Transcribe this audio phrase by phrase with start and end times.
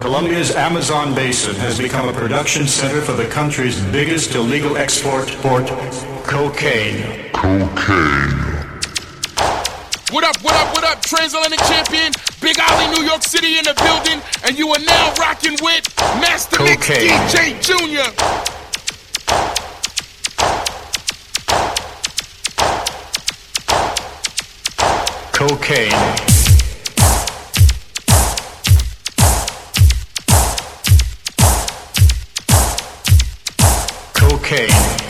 [0.00, 5.66] Colombia's Amazon basin has become a production center for the country's biggest illegal export, port,
[6.24, 7.30] cocaine.
[7.34, 8.30] Cocaine.
[10.10, 13.74] What up, what up, what up, Transatlantic Champion, Big Ollie, New York City in the
[13.74, 15.86] building, and you are now rocking with
[16.16, 18.08] Master Mix DJ Junior.
[25.30, 26.29] Cocaine.
[34.50, 35.09] Cocaine.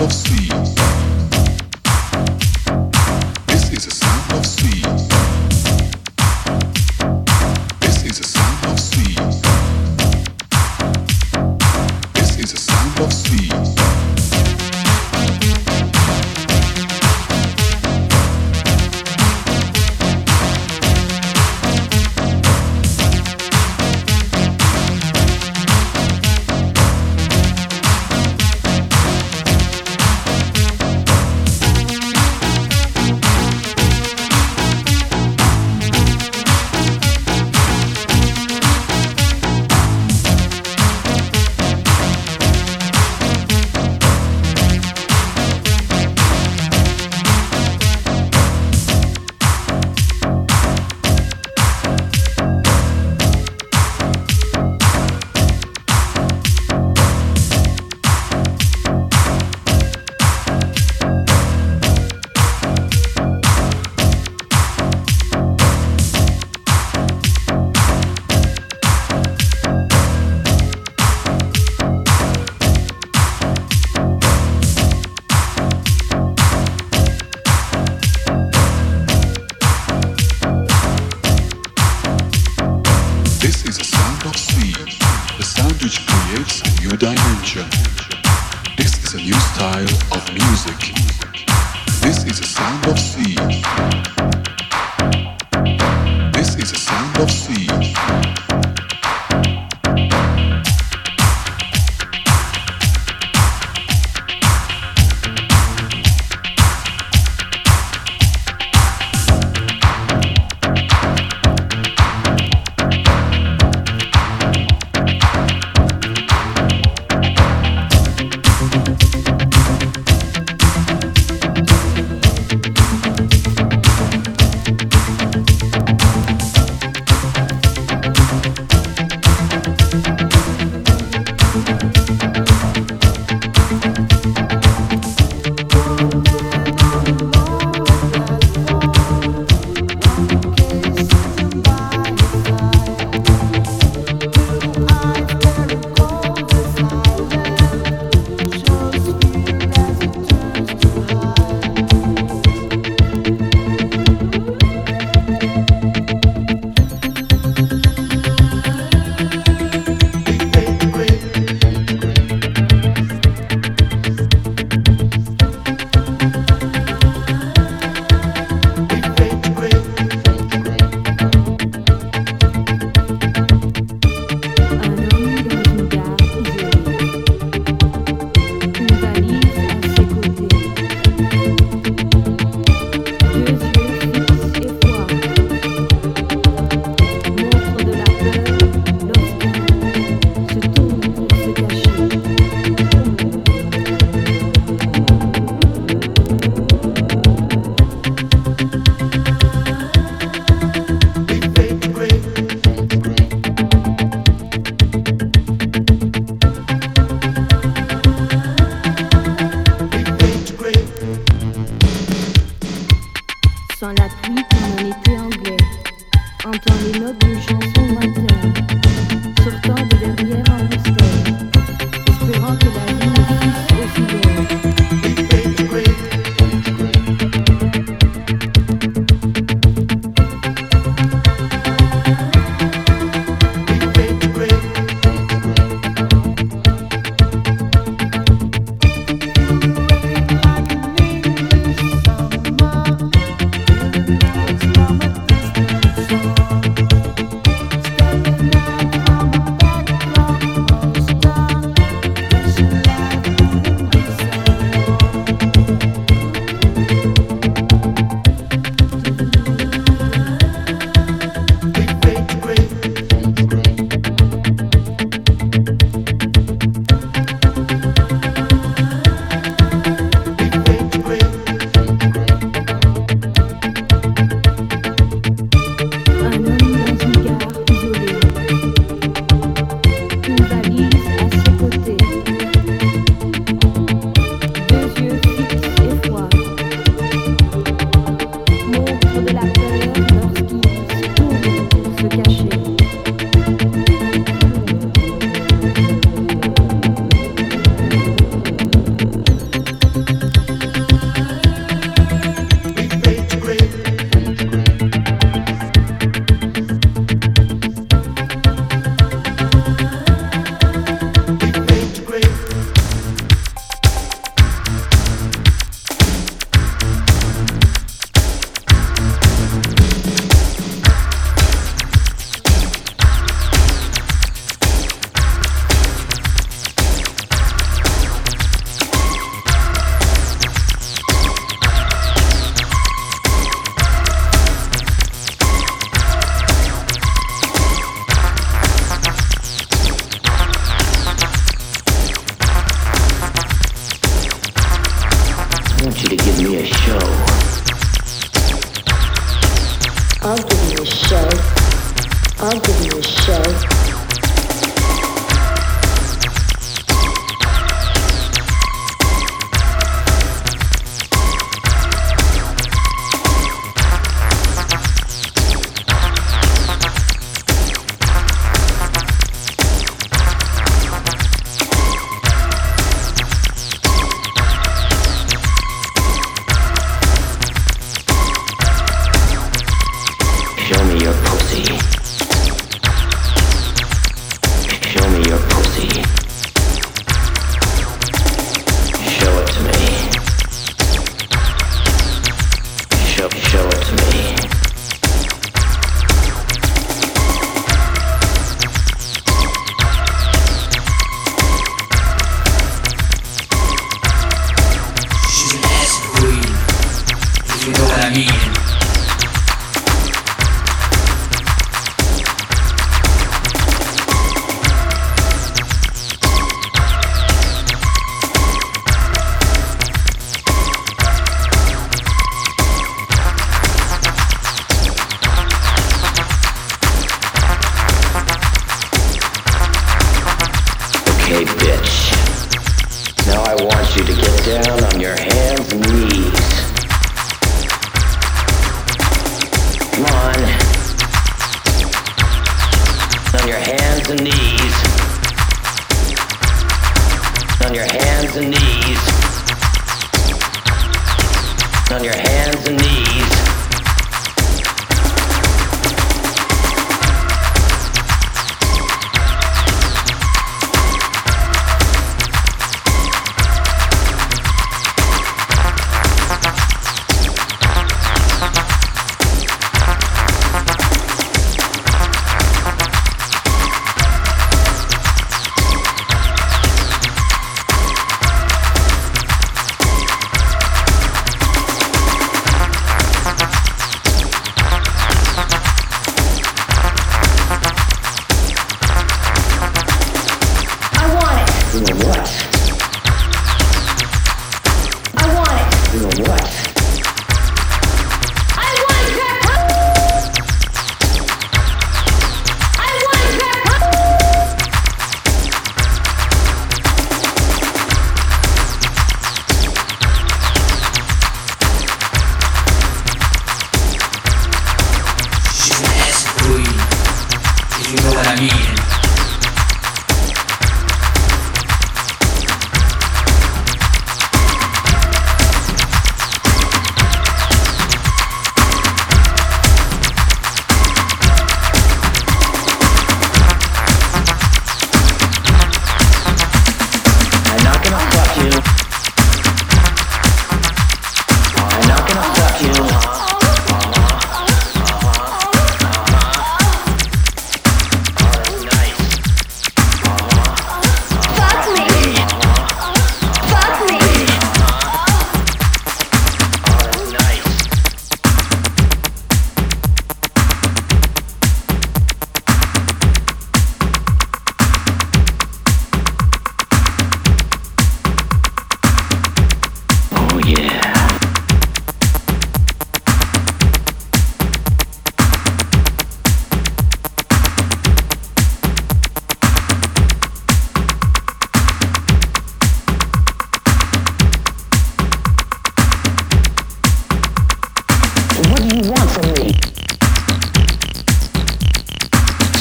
[0.00, 0.83] você.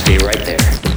[0.03, 0.92] Stay right there.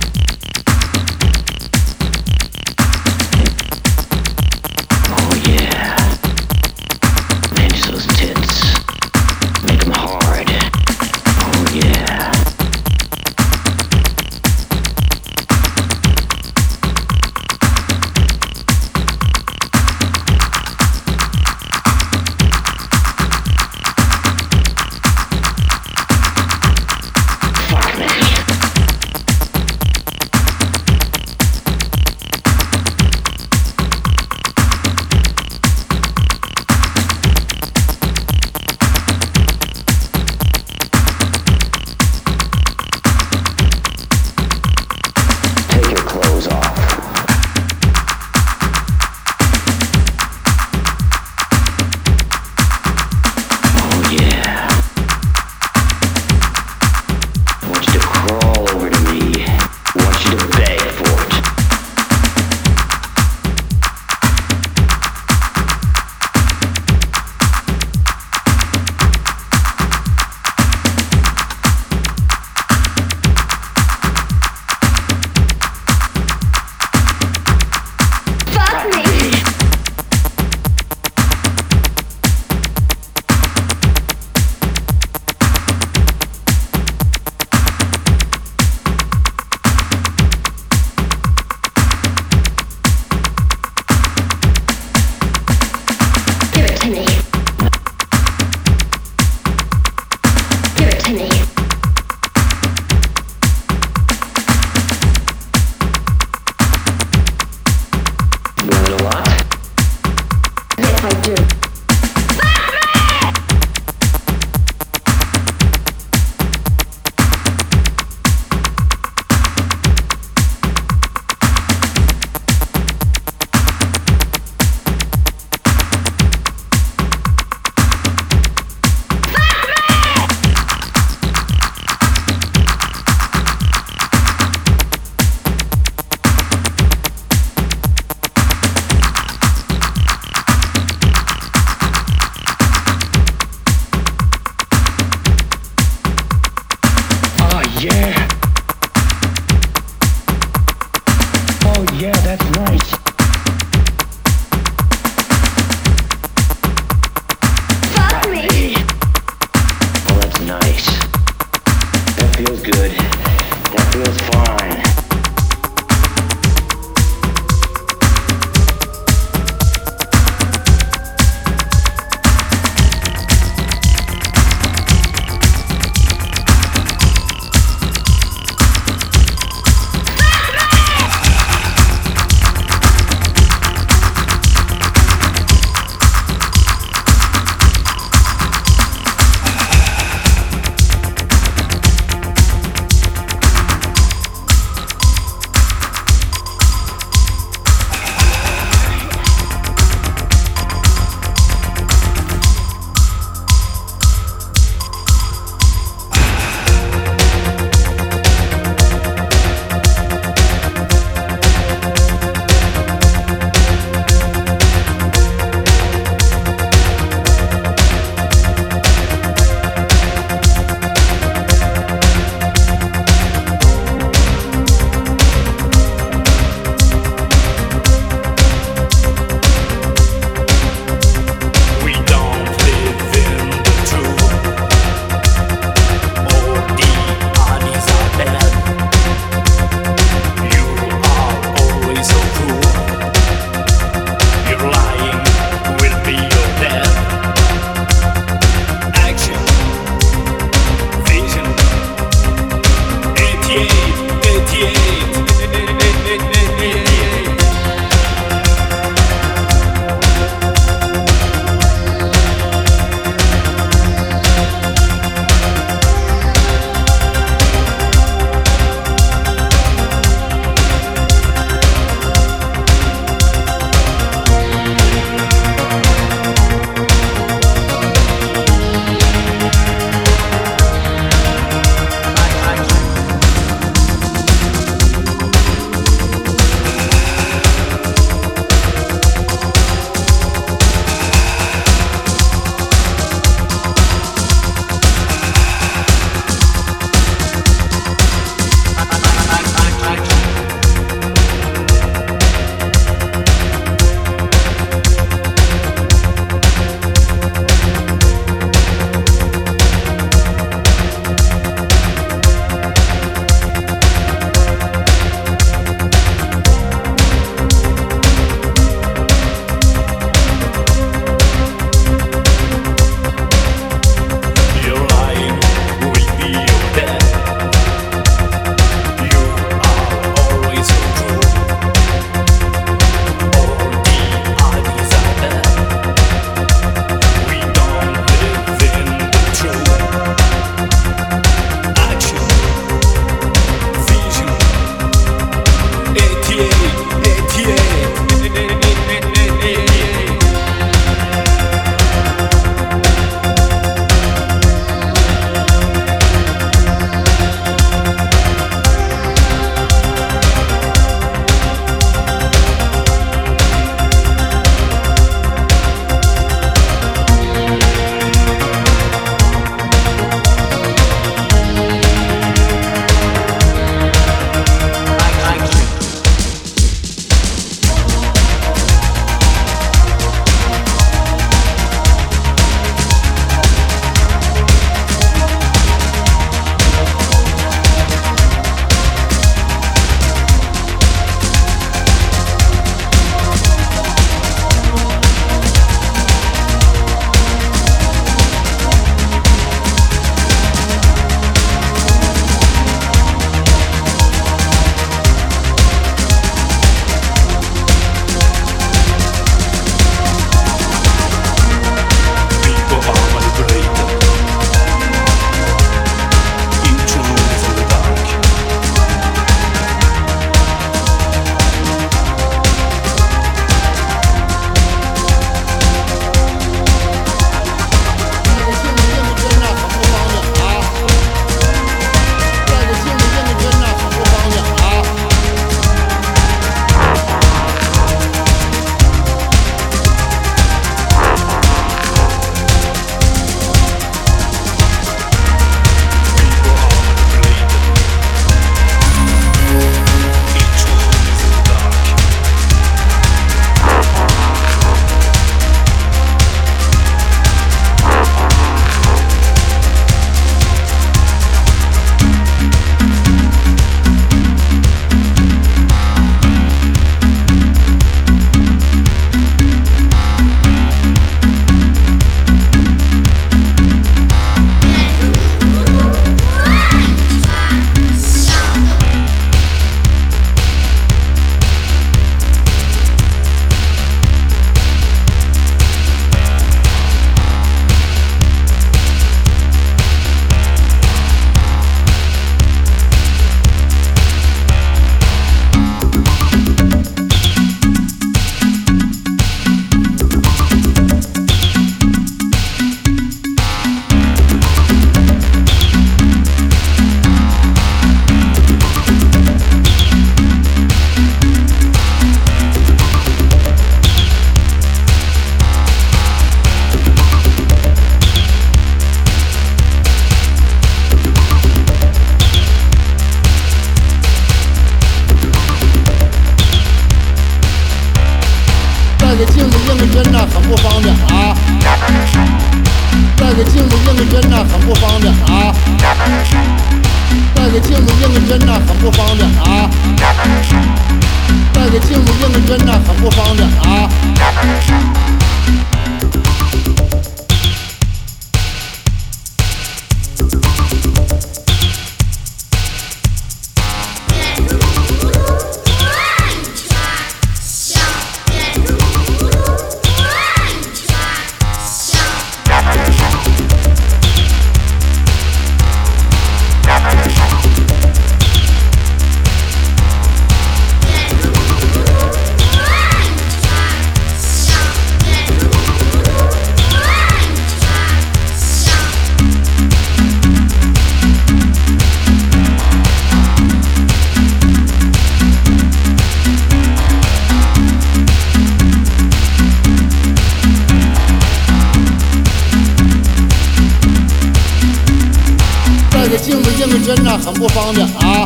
[596.86, 598.24] 真的很不方便啊。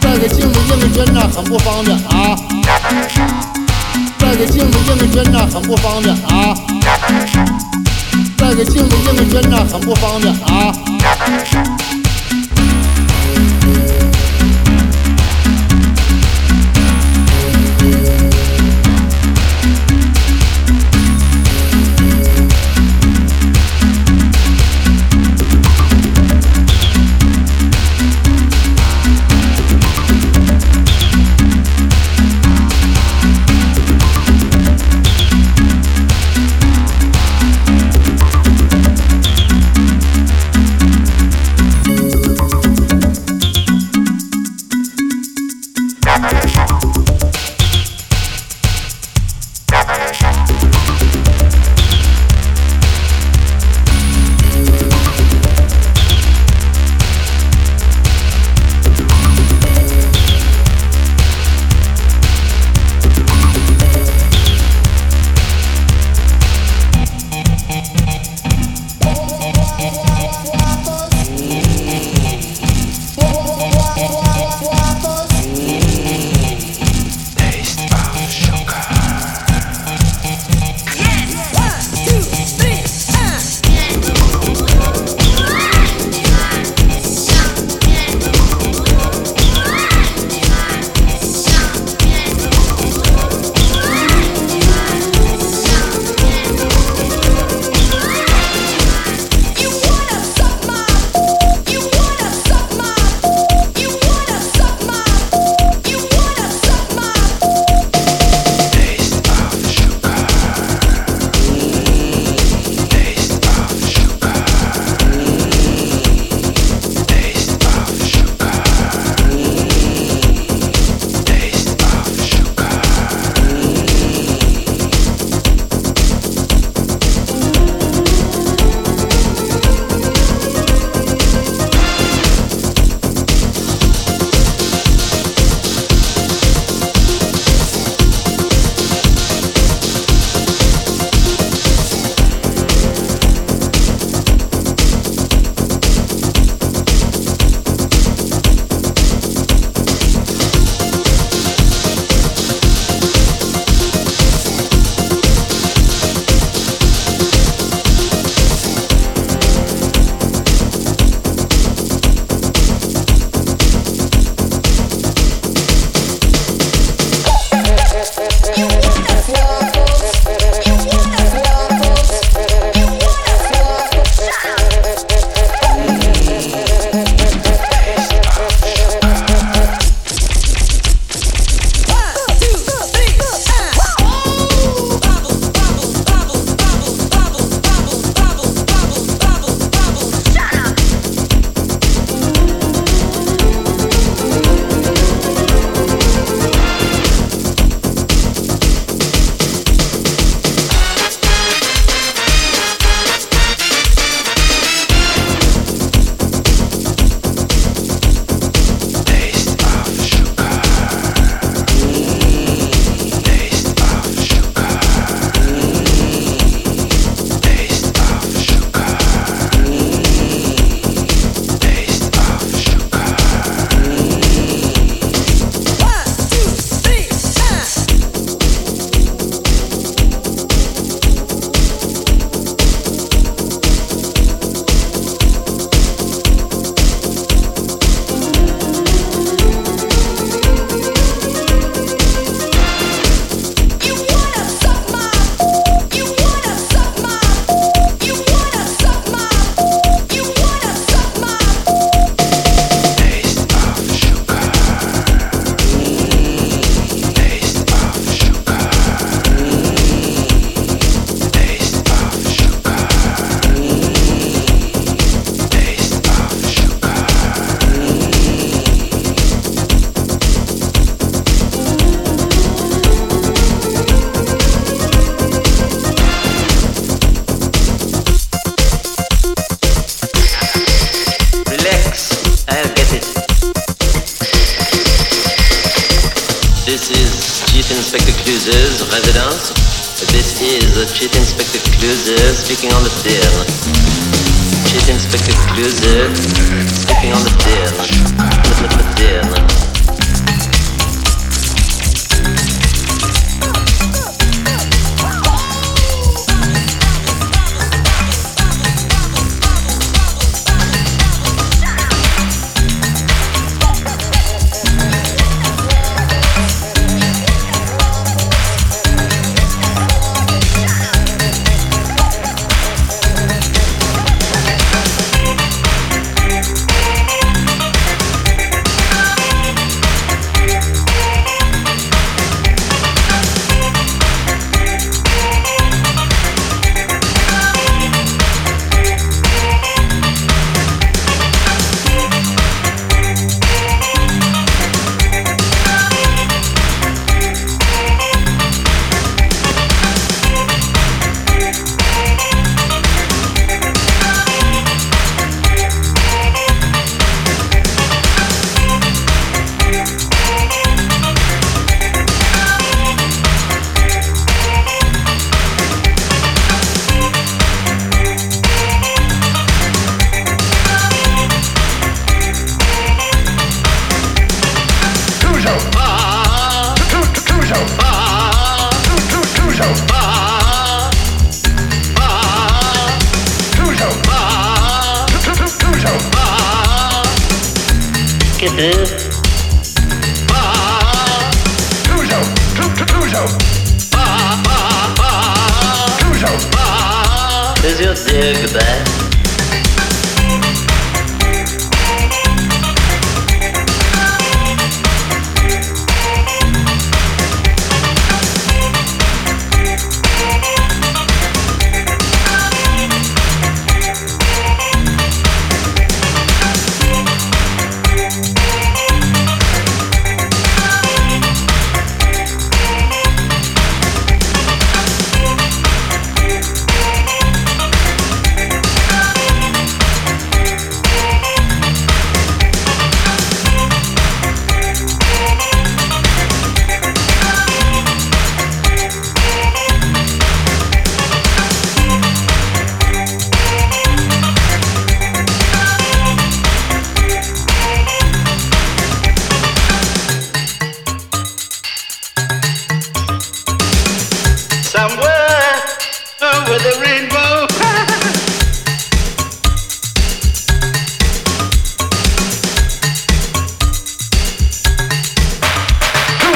[0.00, 2.36] 带个镜子认个真的很不方便啊。
[4.16, 6.54] 带个镜子认个真的很不方便啊。
[8.36, 11.97] 带个镜子认个真的很不方便啊。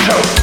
[0.04, 0.41] hope.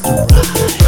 [0.00, 0.83] to ride.